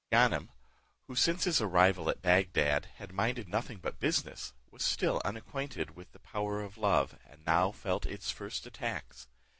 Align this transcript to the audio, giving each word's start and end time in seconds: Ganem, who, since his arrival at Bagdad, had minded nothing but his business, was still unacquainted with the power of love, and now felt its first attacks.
Ganem, 0.11 0.49
who, 1.05 1.13
since 1.15 1.43
his 1.43 1.61
arrival 1.61 2.09
at 2.09 2.23
Bagdad, 2.23 2.87
had 2.95 3.13
minded 3.13 3.47
nothing 3.47 3.77
but 3.77 3.97
his 4.01 4.01
business, 4.15 4.51
was 4.71 4.83
still 4.83 5.21
unacquainted 5.23 5.91
with 5.95 6.11
the 6.11 6.17
power 6.17 6.63
of 6.63 6.79
love, 6.79 7.15
and 7.23 7.45
now 7.45 7.71
felt 7.71 8.07
its 8.07 8.31
first 8.31 8.65
attacks. 8.65 9.27